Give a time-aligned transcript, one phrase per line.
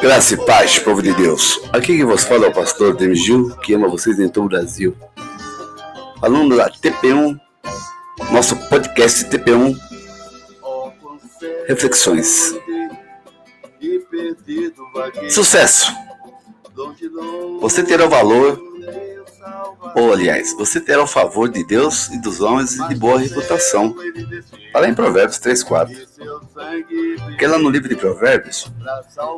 [0.00, 1.60] Graça e paz, povo de Deus.
[1.72, 4.48] Aqui que vos fala é o pastor Demis Gil, que ama vocês em todo o
[4.48, 4.96] Brasil.
[6.20, 7.38] Falando da TP1,
[8.32, 9.76] nosso podcast TP1,
[11.66, 12.54] Reflexões.
[15.28, 15.92] Sucesso!
[17.60, 18.58] Você terá o valor,
[19.94, 23.94] ou aliás, você terá o favor de Deus e dos homens e de boa reputação.
[24.72, 26.37] Fala em Provérbios 3,4.
[27.24, 28.70] Porque lá no livro de Provérbios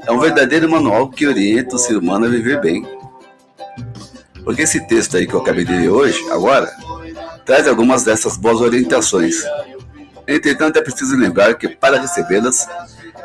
[0.07, 2.87] é um verdadeiro manual que orienta o ser humano a viver bem.
[4.45, 6.73] Porque esse texto aí que eu acabei de ler hoje, agora,
[7.45, 9.45] traz algumas dessas boas orientações.
[10.27, 12.66] Entretanto, é preciso lembrar que para recebê-las,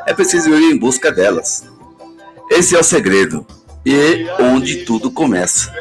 [0.06, 1.64] é preciso ir em busca delas.
[2.50, 3.46] Esse é o segredo
[3.84, 5.72] e onde tudo começa.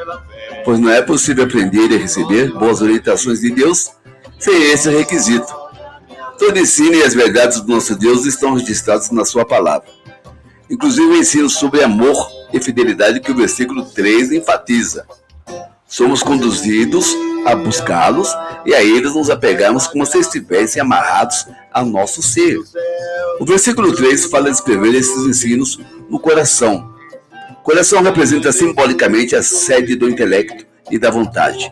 [0.64, 3.92] Pois não é possível aprender e receber boas orientações de Deus
[4.40, 5.65] sem esse requisito.
[6.38, 9.88] Todo ensino e as verdades do nosso Deus estão registrados na sua palavra.
[10.70, 12.16] Inclusive o ensino sobre amor
[12.53, 15.05] e fidelidade que o versículo 3 enfatiza.
[15.88, 22.22] Somos conduzidos a buscá-los e a eles nos apegamos como se estivessem amarrados ao nosso
[22.22, 22.59] ser.
[23.39, 26.94] O versículo 3 fala de escrever esses ensinos no coração.
[27.52, 31.72] O coração representa simbolicamente a sede do intelecto e da vontade.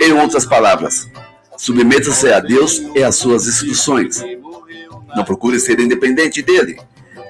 [0.00, 1.06] Em outras palavras,
[1.56, 4.22] submeta-se a Deus e às suas instruções.
[5.14, 6.78] Não procure ser independente dele.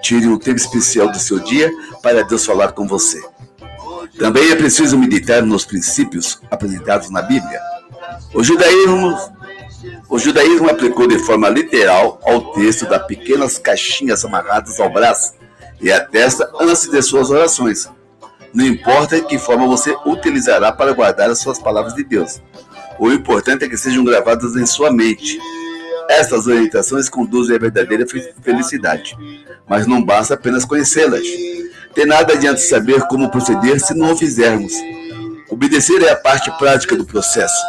[0.03, 1.71] Tire um tempo especial do seu dia
[2.03, 3.23] para Deus falar com você.
[4.19, 7.61] Também é preciso meditar nos princípios apresentados na Bíblia.
[8.35, 9.17] O judaísmo,
[10.09, 15.35] o judaísmo aplicou de forma literal ao texto das pequenas caixinhas amarradas ao braço
[15.81, 17.89] e à testa antes de suas orações.
[18.53, 22.41] Não importa que forma você utilizará para guardar as suas palavras de Deus.
[22.99, 25.39] O importante é que sejam gravadas em sua mente.
[26.09, 28.05] Estas orientações conduzem à verdadeira
[28.43, 29.17] felicidade,
[29.69, 31.23] mas não basta apenas conhecê-las.
[31.95, 34.73] De nada adianta saber como proceder se não o fizermos.
[35.49, 37.63] Obedecer é a parte prática do processo.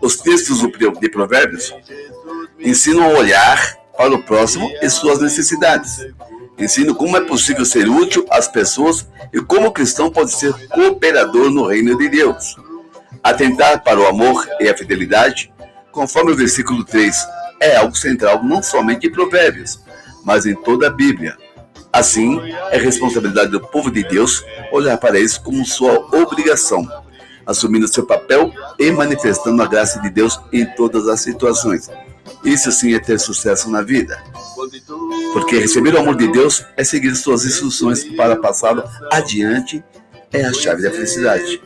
[0.00, 0.60] Os textos
[1.00, 1.74] de Provérbios
[2.58, 6.06] ensinam a olhar para o próximo e suas necessidades.
[6.58, 11.50] Ensinam como é possível ser útil às pessoas e como o cristão pode ser cooperador
[11.50, 12.56] no reino de Deus.
[13.24, 15.50] Atentar para o amor e a fidelidade,
[15.90, 17.16] conforme o versículo 3,
[17.58, 19.80] é algo central não somente em Provérbios,
[20.22, 21.34] mas em toda a Bíblia.
[21.90, 22.38] Assim,
[22.70, 26.86] é responsabilidade do povo de Deus olhar para isso como sua obrigação,
[27.46, 31.90] assumindo seu papel e manifestando a graça de Deus em todas as situações.
[32.44, 34.22] Isso sim é ter sucesso na vida.
[35.32, 39.82] Porque receber o amor de Deus é seguir suas instruções para passá-lo adiante,
[40.30, 41.62] é a chave da felicidade.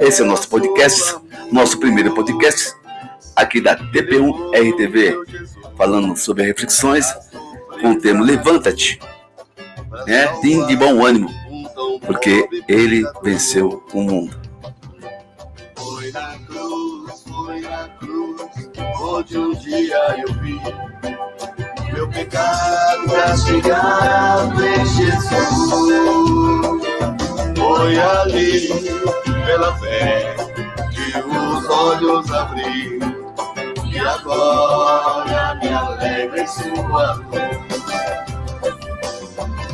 [0.00, 1.16] Esse é o nosso podcast,
[1.52, 2.72] nosso primeiro podcast,
[3.34, 5.16] aqui da TP1 RTV,
[5.76, 7.06] falando sobre reflexões
[7.80, 8.98] com o tema Levanta-te
[10.06, 10.26] né?
[10.40, 11.28] Tem de bom ânimo,
[12.06, 14.38] porque ele venceu o mundo.
[15.76, 18.40] Foi na cruz, foi na cruz,
[19.00, 20.60] onde um dia eu vi
[21.92, 25.28] meu pecado castigado em Jesus.
[27.56, 28.68] Foi ali,
[29.68, 30.36] pela fé,
[30.90, 32.98] que os olhos abri,
[33.84, 37.78] e agora me alegra em sua luz.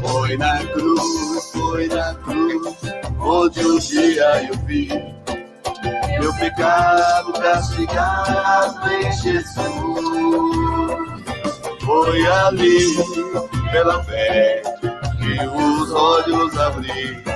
[0.00, 2.76] Foi na cruz, foi na cruz,
[3.20, 4.88] onde um dia eu vi
[6.20, 9.54] meu pecado castigado em Jesus.
[11.84, 12.96] Foi ali,
[13.70, 14.62] pela fé,
[15.18, 17.33] que os olhos abri.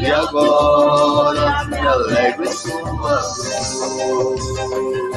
[0.00, 5.07] E agora me alegro em sua luz.